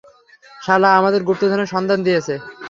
[0.61, 2.33] শালা আমাদের গুপ্তধনের সন্ধান দিয়েছে।